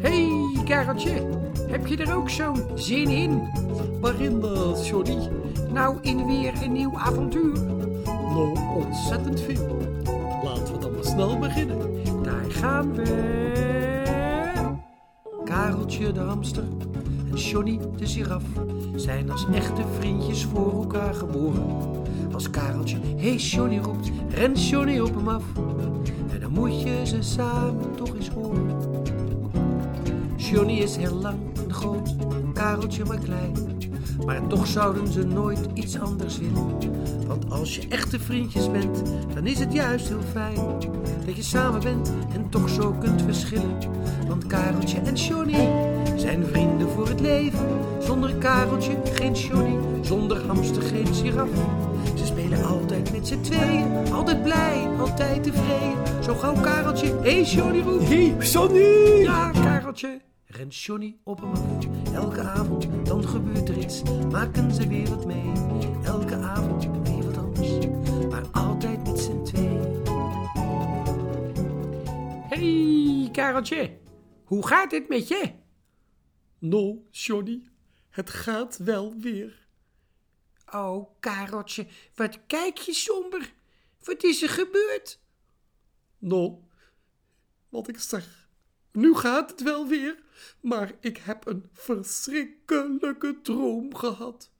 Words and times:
Hey, 0.00 0.28
Kareltje, 0.64 1.10
heb 1.70 1.86
je 1.86 1.96
er 1.96 2.14
ook 2.14 2.30
zo'n 2.30 2.64
zin 2.74 3.08
in? 3.08 3.48
Waarin, 4.00 4.40
uh, 4.44 4.84
Johnny? 4.84 5.28
Nou, 5.72 5.98
in 6.00 6.26
weer 6.26 6.52
een 6.62 6.72
nieuw 6.72 6.98
avontuur. 6.98 7.58
Nou, 8.04 8.58
ontzettend 8.74 9.40
veel. 9.40 9.78
Laten 10.42 10.74
we 10.74 10.80
dan 10.80 10.92
maar 10.92 11.04
snel 11.04 11.38
beginnen. 11.38 11.78
Daar 12.22 12.50
gaan 12.50 12.94
we. 12.94 13.46
Kareltje 15.44 16.12
de 16.12 16.20
hamster 16.20 16.64
en 17.30 17.36
Johnny 17.36 17.78
de 17.96 18.06
giraf 18.06 18.42
zijn 18.94 19.30
als 19.30 19.46
echte 19.52 19.82
vriendjes 19.98 20.44
voor 20.44 20.72
elkaar 20.72 21.14
geboren. 21.14 21.76
Als 22.32 22.50
Kareltje 22.50 22.98
hey 23.16 23.34
Johnny 23.34 23.78
roept, 23.78 24.10
rent 24.28 24.68
Johnny 24.68 24.98
op 24.98 25.14
hem 25.14 25.28
af. 25.28 25.44
En 26.32 26.40
dan 26.40 26.52
moet 26.52 26.82
je 26.82 27.06
ze 27.06 27.22
samen 27.22 27.94
toch 27.96 28.14
eens 28.14 28.28
horen. 28.28 28.67
Johnny 30.50 30.78
is 30.78 30.96
heel 30.96 31.14
lang 31.14 31.38
en 31.64 31.72
groot, 31.72 32.14
Kareltje 32.54 33.04
maar 33.04 33.18
klein. 33.18 33.52
Maar 34.26 34.46
toch 34.46 34.66
zouden 34.66 35.12
ze 35.12 35.26
nooit 35.26 35.58
iets 35.74 36.00
anders 36.00 36.38
willen. 36.38 36.78
Want 37.26 37.50
als 37.50 37.76
je 37.76 37.88
echte 37.88 38.20
vriendjes 38.20 38.70
bent, 38.70 39.02
dan 39.34 39.46
is 39.46 39.58
het 39.58 39.72
juist 39.72 40.08
heel 40.08 40.22
fijn. 40.32 40.54
Dat 41.26 41.36
je 41.36 41.42
samen 41.42 41.80
bent 41.80 42.12
en 42.34 42.48
toch 42.48 42.68
zo 42.68 42.92
kunt 42.92 43.22
verschillen. 43.22 43.78
Want 44.28 44.46
Kareltje 44.46 44.98
en 44.98 45.14
Johnny 45.14 45.68
zijn 46.16 46.46
vrienden 46.46 46.88
voor 46.88 47.08
het 47.08 47.20
leven. 47.20 47.68
Zonder 47.98 48.34
Kareltje 48.34 48.96
geen 49.12 49.32
Johnny, 49.32 49.78
zonder 50.02 50.46
hamster 50.46 50.82
geen 50.82 51.14
giraf. 51.14 51.48
Ze 52.14 52.26
spelen 52.26 52.64
altijd 52.64 53.12
met 53.12 53.26
z'n 53.26 53.40
tweeën, 53.40 54.12
altijd 54.12 54.42
blij, 54.42 54.88
altijd 54.98 55.42
tevreden. 55.42 56.22
Zo 56.24 56.34
gauw 56.34 56.60
Kareltje, 56.60 57.06
hé 57.06 57.30
hey 57.30 57.42
Johnny 57.42 57.80
roept. 57.80 58.08
Hey, 58.08 58.36
Johnny! 58.38 59.22
Ja, 59.22 59.50
Kareltje. 59.50 60.26
Rent 60.50 60.76
Johnny 60.76 61.16
op 61.24 61.40
hem 61.40 61.50
af. 61.50 61.84
Elke 62.14 62.40
avond, 62.40 63.06
dan 63.06 63.28
gebeurt 63.28 63.68
er 63.68 63.78
iets. 63.78 64.02
Maken 64.30 64.74
ze 64.74 64.88
weer 64.88 65.08
wat 65.08 65.26
mee. 65.26 65.52
Elke 66.04 66.34
avond 66.34 67.08
weer 67.08 67.24
wat 67.24 67.36
anders. 67.36 67.86
Maar 68.28 68.46
altijd 68.46 69.06
met 69.06 69.18
z'n 69.18 69.42
tweeën. 69.42 70.02
Hey, 72.48 73.28
Kareltje. 73.32 73.98
Hoe 74.44 74.66
gaat 74.66 74.90
het 74.90 75.08
met 75.08 75.28
je? 75.28 75.52
Nou, 76.58 76.98
Johnny, 77.10 77.68
het 78.10 78.30
gaat 78.30 78.76
wel 78.76 79.14
weer. 79.18 79.66
Oh, 80.72 81.20
Kareltje, 81.20 81.86
wat 82.14 82.46
kijk 82.46 82.78
je 82.78 82.92
somber. 82.92 83.52
Wat 84.04 84.24
is 84.24 84.42
er 84.42 84.48
gebeurd? 84.48 85.20
Nou, 86.18 86.54
wat 87.68 87.88
ik 87.88 87.98
zeg. 87.98 88.47
Nu 88.92 89.14
gaat 89.14 89.50
het 89.50 89.62
wel 89.62 89.86
weer, 89.86 90.22
maar 90.60 90.94
ik 91.00 91.16
heb 91.16 91.46
een 91.46 91.68
verschrikkelijke 91.72 93.40
droom 93.42 93.94
gehad. 93.94 94.50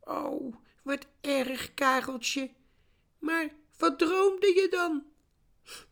Oh, 0.00 0.54
wat 0.82 1.06
erg, 1.20 1.74
Kareltje. 1.74 2.50
Maar 3.18 3.48
wat 3.78 3.98
droomde 3.98 4.46
je 4.46 4.66
dan? 4.70 5.04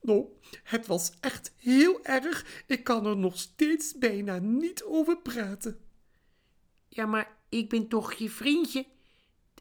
Nou, 0.00 0.26
het 0.62 0.86
was 0.86 1.12
echt 1.20 1.52
heel 1.56 2.04
erg. 2.04 2.62
Ik 2.66 2.84
kan 2.84 3.06
er 3.06 3.16
nog 3.16 3.38
steeds 3.38 3.98
bijna 3.98 4.38
niet 4.38 4.82
over 4.82 5.18
praten. 5.18 5.80
Ja, 6.88 7.06
maar 7.06 7.36
ik 7.48 7.68
ben 7.68 7.88
toch 7.88 8.12
je 8.12 8.30
vriendje. 8.30 8.86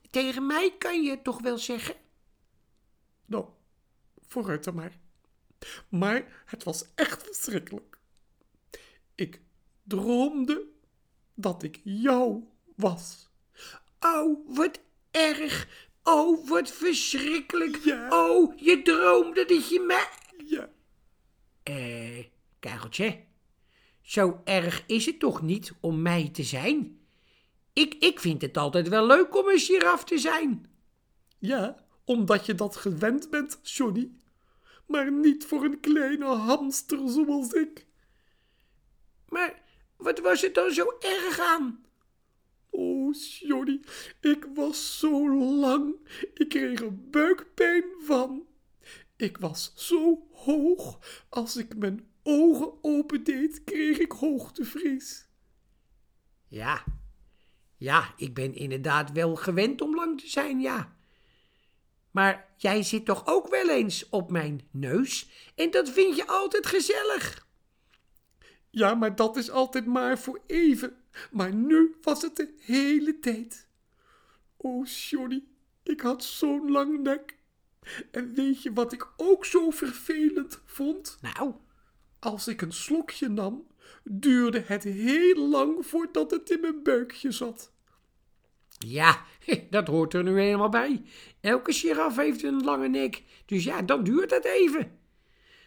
Tegen 0.09 0.45
mij 0.45 0.75
kan 0.77 1.03
je 1.03 1.09
het 1.09 1.23
toch 1.23 1.41
wel 1.41 1.57
zeggen? 1.57 1.95
Nou, 3.25 3.45
vooruit 4.27 4.63
dan 4.63 4.75
maar. 4.75 4.99
Maar 5.89 6.43
het 6.45 6.63
was 6.63 6.85
echt 6.95 7.23
verschrikkelijk. 7.23 7.96
Ik 9.17 9.41
droomde 9.83 10.65
dat 11.35 11.63
ik 11.63 11.79
jou 11.83 12.43
was. 12.75 13.29
Oh, 13.99 14.55
wat 14.55 14.79
erg. 15.11 15.67
Oh, 16.03 16.47
wat 16.49 16.71
verschrikkelijk. 16.71 17.75
Ja. 17.83 18.07
Oh, 18.27 18.59
je 18.59 18.81
droomde 18.81 19.45
dat 19.45 19.69
je 19.69 19.79
mij... 19.79 20.07
Ja, 20.45 20.69
Eh, 21.63 22.25
Kareltje. 22.59 23.23
Zo 24.01 24.41
erg 24.43 24.83
is 24.87 25.05
het 25.05 25.19
toch 25.19 25.41
niet 25.41 25.73
om 25.79 26.01
mij 26.01 26.29
te 26.29 26.43
zijn? 26.43 26.99
Ik, 27.73 27.93
ik 27.93 28.19
vind 28.19 28.41
het 28.41 28.57
altijd 28.57 28.87
wel 28.87 29.05
leuk 29.05 29.35
om 29.37 29.47
een 29.47 29.59
giraf 29.59 30.03
te 30.03 30.17
zijn. 30.17 30.65
ja, 31.39 31.85
omdat 32.05 32.45
je 32.45 32.55
dat 32.55 32.75
gewend 32.75 33.29
bent, 33.29 33.59
Johnny. 33.63 34.11
Maar 34.85 35.11
niet 35.11 35.45
voor 35.45 35.63
een 35.63 35.79
kleine 35.79 36.25
hamster 36.25 37.09
zoals 37.09 37.51
ik. 37.51 37.86
Maar 39.37 39.61
wat 39.97 40.19
was 40.19 40.41
het 40.41 40.53
dan 40.53 40.71
zo 40.71 40.97
erg 40.99 41.39
aan? 41.39 41.85
Oh, 42.69 43.13
Johnny, 43.39 43.79
ik 44.21 44.47
was 44.53 44.99
zo 44.99 45.35
lang. 45.59 45.95
Ik 46.33 46.49
kreeg 46.49 46.81
er 46.81 47.09
buikpijn 47.09 47.83
van. 47.99 48.47
Ik 49.17 49.37
was 49.37 49.71
zo 49.75 50.27
hoog. 50.31 50.99
Als 51.29 51.55
ik 51.55 51.75
mijn 51.75 52.07
ogen 52.23 52.73
opendeed, 52.81 53.63
kreeg 53.63 53.97
ik 53.97 54.11
hoogtevrees. 54.11 55.27
Ja, 56.47 56.83
ja, 57.77 58.13
ik 58.17 58.33
ben 58.33 58.53
inderdaad 58.53 59.11
wel 59.11 59.35
gewend 59.35 59.81
om 59.81 59.95
lang 59.95 60.21
te 60.21 60.27
zijn, 60.29 60.59
ja. 60.59 60.95
Maar 62.11 62.53
jij 62.57 62.83
zit 62.83 63.05
toch 63.05 63.27
ook 63.27 63.49
wel 63.49 63.69
eens 63.69 64.09
op 64.09 64.31
mijn 64.31 64.67
neus 64.71 65.29
en 65.55 65.71
dat 65.71 65.89
vind 65.89 66.15
je 66.15 66.27
altijd 66.27 66.65
gezellig. 66.65 67.46
Ja, 68.77 68.95
maar 68.95 69.15
dat 69.15 69.37
is 69.37 69.49
altijd 69.49 69.85
maar 69.85 70.19
voor 70.19 70.41
even. 70.47 70.95
Maar 71.31 71.53
nu 71.53 71.95
was 72.01 72.21
het 72.21 72.35
de 72.35 72.53
hele 72.59 73.19
tijd. 73.19 73.67
Oh, 74.57 74.85
Johnny, 74.85 75.43
ik 75.83 76.01
had 76.01 76.23
zo'n 76.23 76.71
lang 76.71 77.01
nek. 77.01 77.37
En 78.11 78.33
weet 78.33 78.63
je 78.63 78.73
wat 78.73 78.93
ik 78.93 79.07
ook 79.17 79.45
zo 79.45 79.69
vervelend 79.69 80.61
vond? 80.65 81.17
Nou, 81.21 81.53
Als 82.19 82.47
ik 82.47 82.61
een 82.61 82.71
slokje 82.71 83.27
nam, 83.29 83.67
duurde 84.03 84.63
het 84.65 84.83
heel 84.83 85.47
lang 85.49 85.85
voordat 85.85 86.31
het 86.31 86.49
in 86.49 86.59
mijn 86.61 86.83
buikje 86.83 87.31
zat. 87.31 87.71
ja, 88.77 89.25
dat 89.69 89.87
hoort 89.87 90.13
er 90.13 90.23
nu 90.23 90.39
helemaal 90.39 90.69
bij. 90.69 91.03
Elke 91.41 91.73
giraf 91.73 92.15
heeft 92.15 92.43
een 92.43 92.63
lange 92.63 92.87
nek, 92.87 93.23
dus 93.45 93.63
ja, 93.63 93.81
dan 93.81 94.03
duurt 94.03 94.31
het 94.31 94.45
even. 94.45 94.99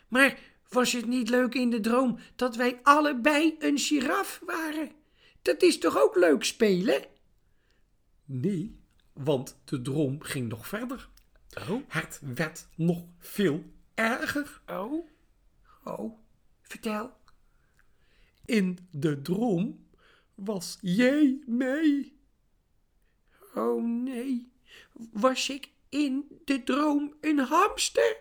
Maar 0.09 0.39
was 0.71 0.93
het 0.93 1.07
niet 1.07 1.29
leuk 1.29 1.55
in 1.55 1.71
de 1.71 1.81
droom 1.81 2.19
dat 2.37 2.57
wij 2.57 2.81
allebei 2.83 3.57
een 3.59 3.79
giraf 3.79 4.41
waren? 4.47 4.91
Dat 5.43 5.63
is 5.63 5.79
toch 5.79 5.99
ook 6.03 6.17
leuk 6.17 6.45
spelen? 6.45 7.05
Nee, 8.25 8.79
want 9.13 9.61
de 9.65 9.83
droom 9.83 10.23
ging 10.23 10.49
nog 10.49 10.67
verder. 10.69 11.09
Oh, 11.69 11.83
Het 11.89 12.21
werd 12.35 12.69
nog 12.75 13.05
veel 13.19 13.65
erger. 13.95 14.61
oh, 14.67 15.09
oh, 15.85 16.19
vertel. 16.63 17.13
In 18.45 18.89
de 18.91 19.23
droom 19.23 19.87
was 20.35 20.79
jij 20.81 21.43
mij. 21.47 22.13
Oh 23.55 23.85
nee, 23.85 24.53
was 25.13 25.49
ik 25.49 25.69
in 25.89 26.41
de 26.45 26.63
droom 26.63 27.15
een 27.21 27.39
hamster? 27.39 28.17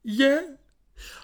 Ja, 0.00 0.56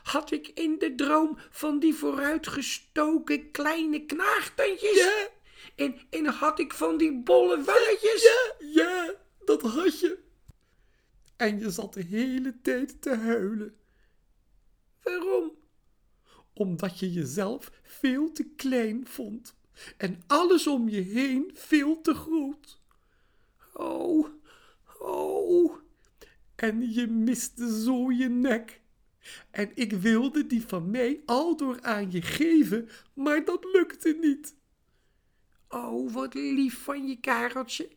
Had 0.03 0.31
ik 0.31 0.49
in 0.49 0.79
de 0.79 0.95
droom 0.95 1.39
van 1.51 1.79
die 1.79 1.95
vooruitgestoken 1.95 3.51
kleine 3.51 4.05
knaagtandjes? 4.07 4.97
ja, 4.97 5.29
En, 5.77 5.97
en 6.11 6.27
had 6.27 6.59
ik 6.59 6.73
van 6.73 6.97
die 6.97 7.23
bolle 7.23 7.63
wangetjes? 7.63 8.23
ja, 8.23 8.67
ja, 8.83 9.15
dat 9.45 9.63
had 9.63 10.01
je. 10.01 10.19
En 11.37 11.59
je 11.59 11.71
zat 11.71 11.95
de 11.95 12.03
hele 12.03 12.61
tijd 12.63 13.03
te 13.03 13.15
huilen, 13.15 13.77
Waarom? 15.03 15.53
omdat 16.55 16.99
je 16.99 17.13
jezelf 17.13 17.71
veel 17.83 18.33
te 18.33 18.45
klein 18.57 19.07
vond 19.07 19.57
en 19.97 20.23
alles 20.27 20.67
om 20.67 20.89
je 20.89 21.01
heen 21.01 21.51
veel 21.55 22.01
te 22.01 22.15
groot. 22.15 22.81
Oh, 23.73 24.29
oh, 24.99 25.77
En 26.57 26.93
je 26.93 27.07
miste 27.07 27.83
zo 27.83 28.11
je 28.13 28.29
nek. 28.29 28.81
En 29.51 29.71
ik 29.75 29.93
wilde 29.93 30.47
die 30.47 30.63
van 30.67 30.91
mij 30.91 31.23
aldoor 31.27 31.83
aan 31.83 32.11
je 32.11 32.23
geven, 32.23 32.89
maar 33.15 33.45
dat 33.45 33.65
lukte 33.65 34.17
niet. 34.21 34.57
oh, 35.69 36.13
wat 36.13 36.35
lief 36.35 36.83
van 36.83 37.07
je, 37.09 37.21
Kareltje. 37.21 37.89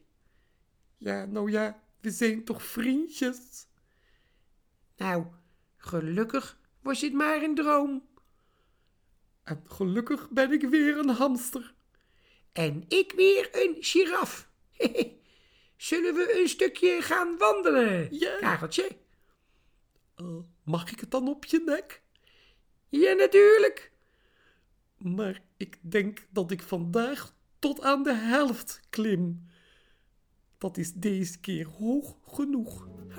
Ja, 0.97 1.25
nou 1.25 1.51
ja, 1.51 1.83
we 1.99 2.11
zijn 2.11 2.43
toch 2.43 2.63
vriendjes? 2.63 3.65
Nou, 4.97 5.25
gelukkig 5.77 6.59
was 6.81 7.01
het 7.01 7.13
maar 7.13 7.43
een 7.43 7.55
droom. 7.55 8.09
En 9.43 9.63
gelukkig 9.65 10.29
ben 10.29 10.51
ik 10.51 10.61
weer 10.61 10.97
een 10.97 11.09
hamster. 11.09 11.73
En 12.51 12.85
ik 12.87 13.11
weer 13.15 13.49
een 13.51 13.75
giraf. 13.79 14.49
Zullen 15.77 16.13
we 16.13 16.39
een 16.41 16.47
stukje 16.49 17.01
gaan 17.01 17.37
wandelen, 17.37 18.07
Ja. 18.19 18.37
Kareltje? 18.39 18.97
Eh, 20.15 20.37
mag 20.63 20.91
ik 20.91 20.99
het 20.99 21.11
dan 21.11 21.27
op 21.27 21.45
je 21.45 21.61
nek? 21.65 22.01
Ja, 22.89 23.13
natuurlijk. 23.13 23.91
Maar 24.97 25.41
ik 25.57 25.77
denk 25.81 26.27
dat 26.29 26.51
ik 26.51 26.61
vandaag 26.61 27.33
tot 27.59 27.81
aan 27.81 28.03
de 28.03 28.13
helft 28.13 28.79
klim. 28.89 29.45
Dat 30.57 30.77
is 30.77 30.93
deze 30.93 31.39
keer 31.39 31.67
hoog 31.67 32.15
genoeg. 32.27 32.87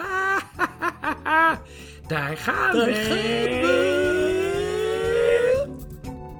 Daar 2.08 2.36
gaan 2.36 2.76
Daar 2.76 2.86
we. 2.86 2.94
gaan 2.94 3.60
we. 3.60 3.90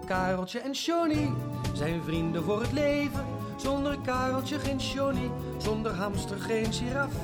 Kareltje 0.06 0.58
en 0.58 0.72
Johnny 0.72 1.32
zijn 1.74 2.02
vrienden 2.02 2.42
voor 2.42 2.60
het 2.60 2.72
leven. 2.72 3.26
Zonder 3.56 3.98
Kareltje 4.00 4.58
geen 4.58 4.78
Johnny, 4.78 5.30
zonder 5.58 5.92
hamster 5.92 6.38
geen 6.38 6.72
giraf. 6.72 7.14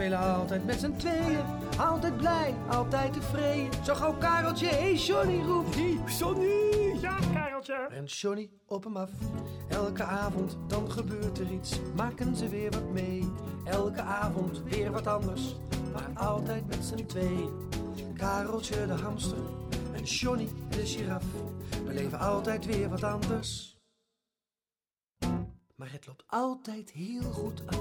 Spelen 0.00 0.18
altijd 0.18 0.64
met 0.64 0.80
z'n 0.80 0.96
tweeën, 0.96 1.44
altijd 1.78 2.16
blij, 2.16 2.54
altijd 2.68 3.12
tevreden. 3.12 3.84
Zo 3.84 3.94
gauw 3.94 4.14
Kareltje, 4.18 4.66
hey 4.66 4.94
Johnny 4.94 5.42
roept. 5.42 5.74
Johnny! 6.18 6.98
Ja, 7.00 7.18
Kareltje. 7.32 7.86
Rent 7.88 8.12
Johnny 8.12 8.50
op 8.66 8.84
hem 8.84 8.96
af. 8.96 9.10
Elke 9.68 10.02
avond 10.02 10.58
dan 10.66 10.90
gebeurt 10.90 11.38
er 11.38 11.52
iets, 11.52 11.80
maken 11.96 12.36
ze 12.36 12.48
weer 12.48 12.70
wat 12.70 12.90
mee. 12.92 13.32
Elke 13.64 14.00
avond 14.00 14.62
weer 14.62 14.90
wat 14.90 15.06
anders, 15.06 15.56
maar 15.92 16.26
altijd 16.26 16.66
met 16.66 16.84
z'n 16.84 17.06
tweeën. 17.06 17.50
Kareltje 18.16 18.86
de 18.86 18.92
hamster 18.92 19.38
en 19.92 20.02
Johnny 20.02 20.48
de 20.70 20.86
giraf. 20.86 21.24
We 21.86 21.94
leven 21.94 22.18
altijd 22.18 22.66
weer 22.66 22.88
wat 22.88 23.02
anders. 23.02 23.79
Maar 25.80 25.92
het 25.92 26.06
loopt 26.06 26.24
altijd 26.26 26.90
heel 26.90 27.22
goed 27.32 27.62
af. 27.66 27.78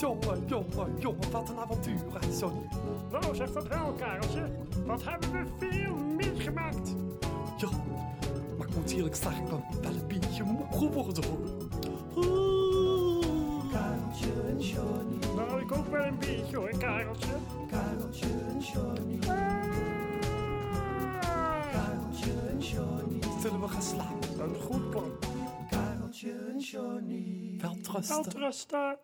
Jongen, 0.00 0.44
jongen, 0.46 0.96
jongen, 0.98 1.30
wat 1.30 1.48
een 1.48 1.58
avontuur, 1.58 1.98
hè, 2.20 2.38
Johnny. 2.38 2.68
Nou, 3.10 3.34
zeg 3.34 3.52
dat 3.52 3.68
wel, 3.68 3.92
Kareltje. 3.92 4.46
Wat 4.86 5.04
hebben 5.04 5.32
we 5.32 5.44
veel 5.58 5.94
meegemaakt. 5.96 6.94
Ja, 7.58 7.68
maar 8.58 8.68
ik 8.68 8.74
moet 8.74 8.90
eerlijk 8.92 9.14
zeggen, 9.16 9.42
ik 9.44 9.48
ben 9.50 9.62
wel 9.82 9.92
een 10.00 10.06
beetje 10.06 10.42
moe 10.42 10.66
geworden, 10.70 11.24
hoor. 11.24 11.38
Kareltje 13.72 14.32
en 14.48 14.60
Johnny, 14.60 15.18
Nou, 15.36 15.60
ik 15.60 15.72
ook 15.72 15.86
wel 15.90 16.04
een 16.04 16.18
beetje 16.18 16.56
hoor, 16.56 16.70
Kareltje. 16.78 17.32
Kareltje 17.70 18.26
en 18.26 18.60
Johnny, 18.60 19.18
Ah, 19.28 19.36
Kareltje 21.72 22.32
en 22.50 22.58
Johnny, 22.58 23.18
Zullen 23.40 23.60
we 23.60 23.68
gaan 23.68 23.82
slapen? 23.82 24.40
een 24.40 24.60
goed 24.60 24.90
plan. 24.90 25.10
Johnny. 26.60 27.56
Wel 27.58 27.76
trusten. 27.80 28.22
Wel 28.22 28.32
trusten. 28.32 28.98